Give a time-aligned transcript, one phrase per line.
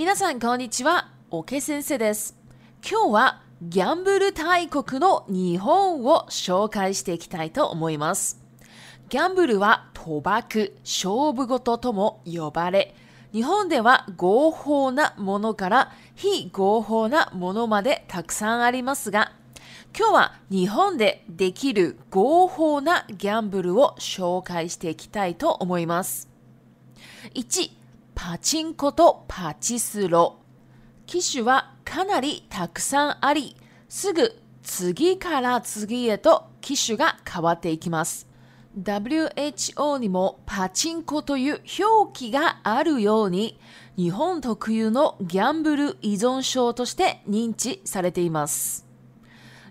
[0.00, 2.34] 皆さんこんにちは、おけ先生です。
[2.82, 8.40] 今日はギャンブル大国の日本を紹介していきたいと思います。
[9.10, 12.94] ギャンブルは賭博、勝負事とも呼ばれ、
[13.34, 19.32] 日本では合法なものから非合法なものまでたくさんありますが、
[19.94, 26.26] 今日は日本でできる合法なギャンブルを紹介していきたいと思います。
[27.34, 27.79] 1、
[28.22, 30.40] パチンコとパチスロ。
[31.06, 33.56] 機種はかなりたくさんあり、
[33.88, 38.28] すぐ次から次へと機種が変わっていきます。
[38.78, 43.58] WHO にもパチンコという表記があるように、
[43.96, 48.86] 日本特有のギャンブル依存症として認知されています。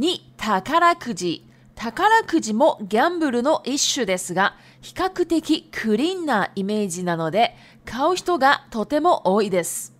[0.00, 1.46] 2、宝くじ。
[1.74, 9.94] 宝くじもギャンブルの一種ですが、比較的クリーンなイメージなので、買う人がとても多いです。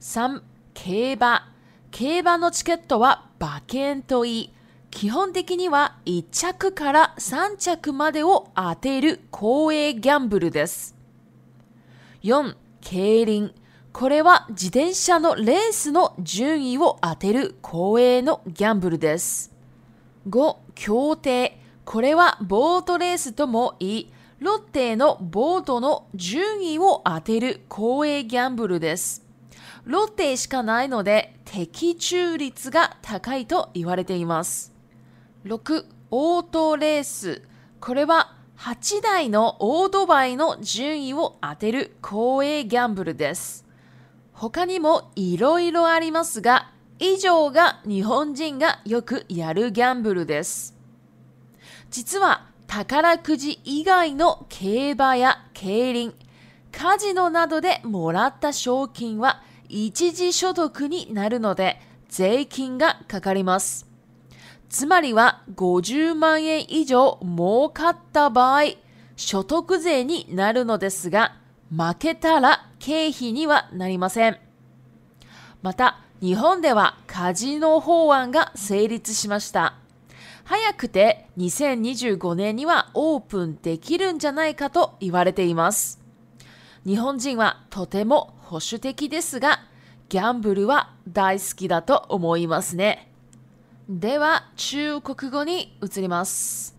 [0.00, 0.42] 3、
[0.74, 1.48] 競馬。
[1.90, 4.52] 競馬のチケットは馬券といい、
[4.90, 10.96] 基本的には1着から3着までを当てる公営ギャンブルです。
[12.22, 13.52] 4、競輪。
[13.92, 19.52] これは自転車のレースの順位を当てる公営のギャンブルです。
[20.28, 21.58] 5、競艇。
[21.84, 29.22] これはボートレースともいい、ロッテのボートの順位を当てる公営ギャンブルです。
[29.84, 34.72] ロッテしかないので的中率が高いと言われています。
[35.44, 37.42] 6、オートレース。
[37.80, 43.66] これは8台のオートバイの順位を当てる公営ギャンブルです。
[44.32, 50.74] 他にも色々ありますが、以上が日本人がよくやるギャンブルです。
[51.90, 56.14] 実は宝くじ以外の競馬や競輪、
[56.70, 63.88] カジノなどでもらった賞金は一時所得になるので税金がかかります。
[64.68, 68.74] つまりは50万円以上儲かった場合、
[69.16, 71.34] 所得税になるのですが、
[71.76, 74.36] 負けたら経費にはなりません。
[75.60, 79.79] また、日本ではカジノ法案が成立しました。
[80.50, 86.00] 早くて2025年にはオープンできるんじゃないかと言われています。
[86.84, 89.60] 日本人はとても保守的ですが、
[90.08, 93.12] ギャンブルは大好きだと思いますね。
[93.88, 96.76] では、中国語に移ります。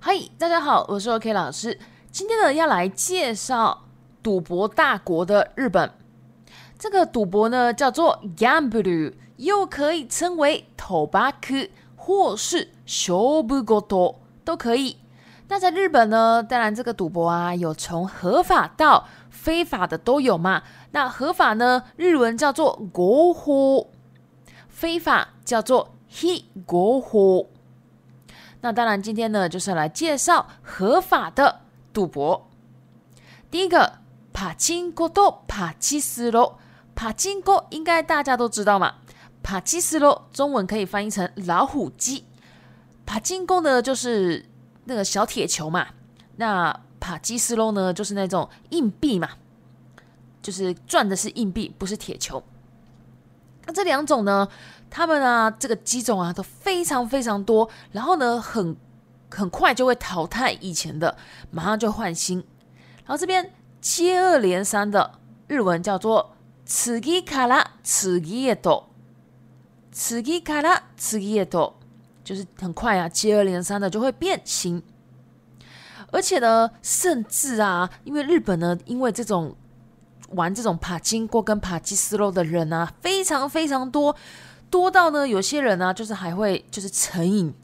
[0.00, 1.78] はい、大家好，我是 OK 老师。
[2.12, 3.76] 今天呢，要来介绍
[4.22, 5.90] 赌博大国的日本。
[6.78, 14.96] 这个赌博呢，叫做ギャンブル、又可以称为 t 或是小不国多都可以。
[15.48, 16.42] 那在日本呢？
[16.42, 20.62] 当然，这个赌博啊，有从合法到非法的都有嘛。
[20.92, 23.90] 那合法呢，日文叫做国呼；
[24.68, 27.50] 非法叫做ヒ国呼。
[28.62, 31.60] 那当然，今天呢，就是来介绍合法的
[31.92, 32.48] 赌博。
[33.48, 34.00] 第一个，
[34.32, 36.54] パチンコとパチスロ，
[36.96, 38.94] パチンコ应该大家都知道嘛，
[39.44, 42.24] パチスロ中文可以翻译成老虎机。
[43.06, 44.44] 帕金宫呢，就是
[44.84, 45.86] 那个小铁球嘛；
[46.36, 49.30] 那帕基斯龙呢，就是那种硬币嘛，
[50.42, 52.42] 就是转的是硬币，不是铁球。
[53.64, 54.48] 那这两种呢，
[54.90, 58.76] 它们啊，这个机种啊都非常非常多，然后呢，很
[59.30, 61.16] 很快就会淘汰以前的，
[61.50, 62.38] 马上就换新。
[63.06, 66.34] 然后这边接二连三的日文叫做
[66.66, 68.84] “次ぎから次へと，
[69.92, 71.74] 次ぎから次へと”。
[72.26, 74.82] 就是很快啊，接二连三的就会变形，
[76.10, 79.54] 而且呢，甚至啊，因为日本呢，因为这种
[80.30, 84.16] 玩这种帕金过跟帕鸡丝肉的人啊，非常非常多，
[84.68, 87.54] 多到呢，有些人啊，就是还会就是成瘾，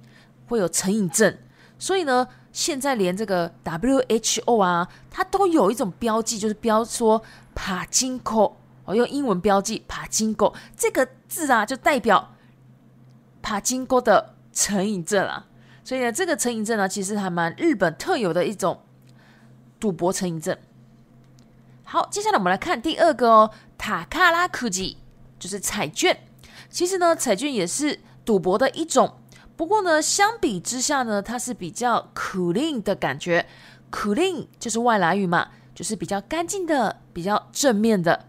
[0.47, 1.37] 会有成瘾症，
[1.77, 7.21] 所以呢，现在连这个 WHO 啊，它都有一种标记，就是标说
[7.53, 8.55] 帕金钩
[8.85, 12.37] 哦，用英文标记帕金钩这个字啊，就代表
[13.43, 14.35] 帕金钩的。
[14.53, 15.47] 成瘾症啊，
[15.83, 18.83] 所以呢，这个成瘾症呢，其实还蛮日本特有的一种
[19.81, 20.57] 赌博成瘾症。
[21.85, 24.99] 好，接下来我们来看第二个哦，塔卡拉库吉
[25.39, 26.17] 就是彩券。
[26.71, 29.19] 其实呢，彩券也是赌博的一种，
[29.57, 33.45] 不过呢，相比之下呢，它是比较 c l e a n 的感觉
[33.93, 38.27] c l e a n 就是外来语嘛，就是比较干净的，比较正面的。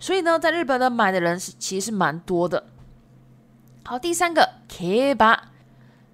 [0.00, 2.66] 所以呢，在日本呢，买的人是其实是蛮多的。
[3.84, 5.36] 好，第三个 k 吧。
[5.36, 5.55] b a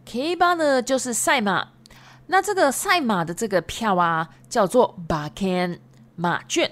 [0.05, 1.69] K 八呢就是赛马，
[2.27, 5.79] 那这个赛马的这个票啊叫做 a k a n
[6.17, 6.71] 马券，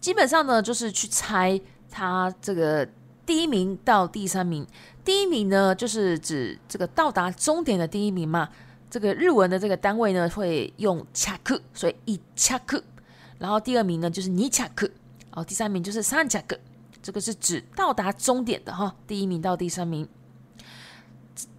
[0.00, 2.86] 基本上呢就是去猜它这个
[3.24, 4.66] 第一名到第三名，
[5.04, 8.48] 第一名呢就是指这个到达终点的第一名嘛，
[8.90, 12.82] 这个日文的这个单位呢会用恰克，所以一恰克。
[13.38, 14.86] 然后第二名呢就是尼恰克，
[15.26, 16.58] 然后第三名就是三恰克。
[17.02, 20.06] 这个是指到达终点的哈，第一名到第三名。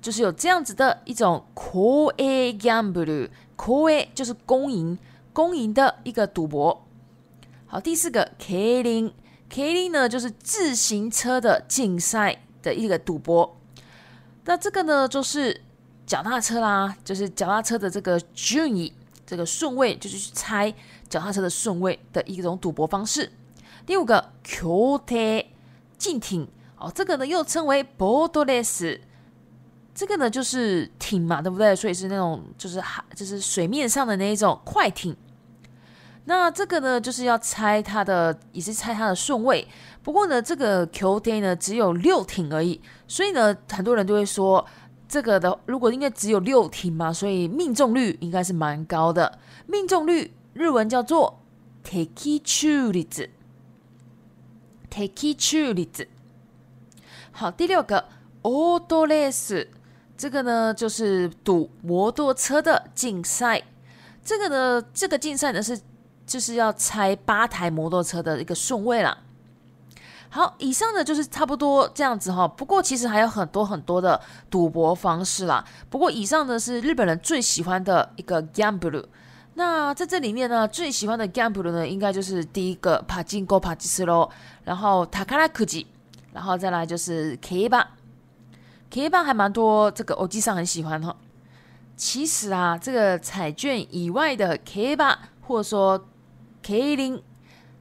[0.02, 1.64] 就是有这样子的一种 c
[2.18, 4.98] a l g a m b l e c a l 就是公营
[5.34, 6.84] 公营的一个赌博。
[7.68, 9.14] 好，第四个 k i l i n g
[9.50, 13.56] k i l i n g 呢就是自行车的竞赛的一个赌博。
[14.46, 15.62] 那这个呢就是
[16.06, 18.94] 脚踏车啦，就是脚踏车的这个顺位，
[19.26, 20.74] 这个顺位就是去猜
[21.10, 23.30] 脚踏车的顺位的一种赌博方式。
[23.86, 25.46] 第五个 qte，
[25.98, 26.48] 竞艇
[26.78, 29.02] 哦，这个呢又称为 b o a t r e s s
[29.98, 31.76] 这个呢就是艇嘛，对不对？
[31.76, 35.18] 所以是那种就是海，就是水面上的那一种快艇。
[36.26, 39.68] 那这个呢就是要猜它的，也是猜它的顺位。
[40.04, 44.64] 不过呢，这个 QD 呢只有六艇而已，所以呢，很多人就会说
[45.10, 49.40] 这个的，如果因为只有六艇嘛，所以命中率应该是蛮高的。
[49.66, 51.40] 命中率日文叫做
[51.84, 55.88] Takei Chuli，Takei Chuli。
[57.32, 58.06] 好，第六个
[58.44, 59.68] Autrace o。
[60.18, 63.62] 这个呢，就是赌摩托车的竞赛。
[64.26, 65.80] 这个呢，这个竞赛呢是
[66.26, 69.16] 就是要拆八台摩托车的一个顺位啦。
[70.30, 72.48] 好，以上呢就是差不多这样子哈。
[72.48, 74.20] 不过其实还有很多很多的
[74.50, 75.64] 赌博方式啦。
[75.90, 79.06] 不过以上呢是日本人最喜欢的一个 gamble。
[79.54, 84.28] 那在这里面呢，最喜欢的 gamble 呢，应该就是第一个帕金狗帕吉斯喽，
[84.64, 85.86] 然后塔卡拉科技，
[86.34, 87.84] 然后再来就是 Kiba。
[88.90, 91.16] K 八还蛮多，这个欧记上很喜欢哈。
[91.96, 96.06] 其实啊，这个彩券以外的 K 八或者说
[96.64, 97.22] K 零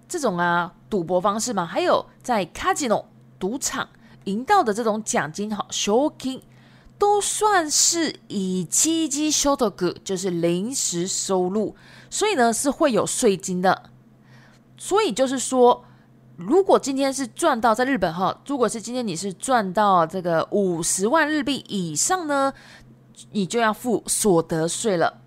[0.08, 3.05] 这种啊赌博方式嘛，还有在 Casino
[3.38, 3.88] 赌场
[4.25, 6.47] 赢到的这种奖金哈 s h o k i n g
[6.99, 11.76] 都算是以基金收到的，就是临时收入，
[12.11, 13.91] 所以呢是会有税金的。
[14.76, 15.85] 所以就是说。
[16.37, 22.53] 如果今天是赚到在日本哈，如果是今天你是赚到这个五十万日币以上呢，
[23.33, 25.23] 你就要付所得税了。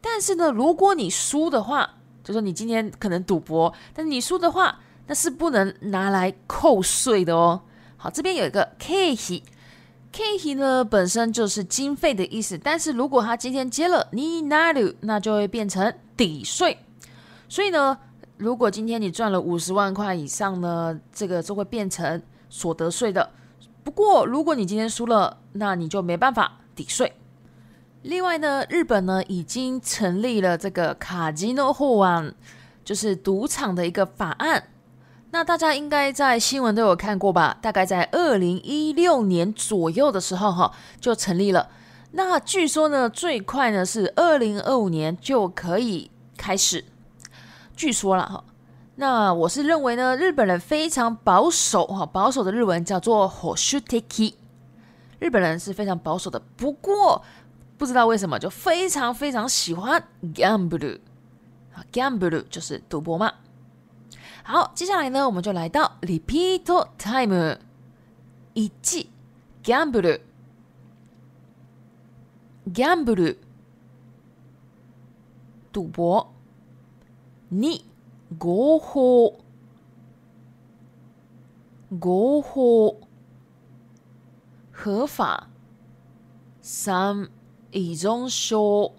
[0.00, 7.60] 但是呢，如果你输的话，就说你今天可能赌博，但是你输的话，那是不能拿来扣税的哦。
[7.98, 16.78] 好，这边有一个 khi，khi 呢本身就是经费的意思，但是如果他今天接了 n i n u 那就会变成抵税，
[17.50, 17.98] 所以呢。
[18.38, 23.30] 如果今天你赚了五十万块以上呢，这个就会变成所得税的。
[23.82, 27.14] 不过，如果你今天输了，那你就没办法抵税。
[28.02, 32.32] 另外呢，日本呢已经成立了这个卡吉诺护案，
[32.84, 34.68] 就是赌场的一个法案。
[35.32, 37.58] 那大家应该在新闻都有看过吧？
[37.60, 41.70] 大概在二零一六年左右的时候，哈，就成立了。
[42.12, 46.84] 那据说呢，最快呢是二零二五年就可以开始。
[47.78, 48.42] 据说了哈，
[48.96, 54.34] 那我是认为呢，日本人非常保守哈，保守的日文叫做 “hoshu teki”。
[55.20, 57.24] 日本人是非常保守的，不过
[57.78, 60.04] 不知道为什么就非常非常喜欢
[60.34, 60.98] “gamble”
[61.72, 63.32] 啊，“gamble” 就是赌博嘛。
[64.42, 66.64] 好，接下来呢，我们就来到 “repeat
[66.98, 67.58] time”
[68.54, 69.08] 一季
[69.62, 70.20] g a m b l e
[72.74, 73.36] g a m b l e
[75.72, 76.32] 赌博。
[77.50, 77.80] 二
[78.38, 79.34] 合法
[81.88, 82.94] 合法
[84.70, 85.48] 合法，
[86.60, 87.26] 三
[87.70, 88.92] 一种说，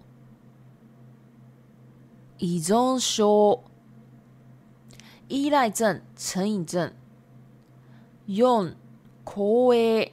[2.38, 3.62] 一种说，
[5.28, 6.92] 依赖症成瘾症，
[8.26, 8.74] 用
[9.24, 9.40] 可
[9.72, 10.10] 艾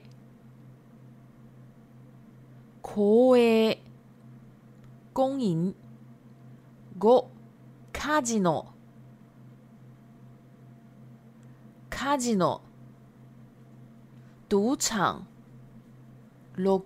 [2.83, 3.01] 可
[3.35, 3.75] 艾
[5.11, 5.73] 公淫，
[7.01, 7.27] 五。
[7.97, 8.75] 卡吉诺，
[11.89, 12.61] 卡吉诺
[14.47, 15.25] 赌场。
[16.55, 16.83] 六，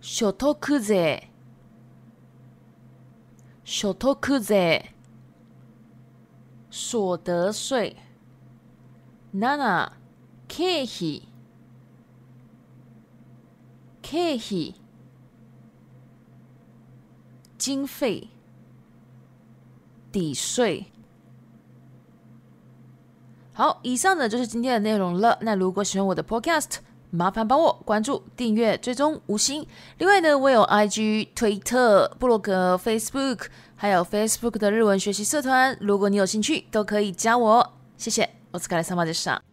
[0.00, 1.28] 所得税，
[3.64, 4.86] 所得税，
[6.70, 7.94] 所得税。
[9.32, 9.96] 娜娜，
[10.48, 11.28] 开戏，
[14.02, 14.74] 开戏，
[17.58, 18.28] 经费。
[20.12, 20.84] 抵税。
[23.54, 25.38] 好，以上呢就是今天的内容了。
[25.40, 26.76] 那如果喜欢我的 Podcast，
[27.10, 29.66] 麻烦帮我关注、订阅、追踪五星。
[29.98, 35.76] 另外呢，我有 IG、推特、部落格、Facebook，还有 Facebook 的日文学习社团。
[35.80, 37.72] 如果你有兴趣，都可以加我。
[37.96, 39.51] 谢谢，我是克莱桑巴先